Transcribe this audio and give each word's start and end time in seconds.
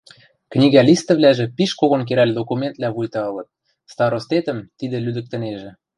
Книгӓ 0.51 0.81
листӹвлӓжӹ 0.87 1.45
пиш 1.55 1.71
когон 1.79 2.01
керӓл 2.07 2.31
документвлӓ 2.39 2.89
вуйта 2.95 3.21
ылыт, 3.29 3.47
старостетӹм 3.93 4.59
тидӹ 4.77 4.97
лӱдӹктӹнежӹ. 5.05 5.71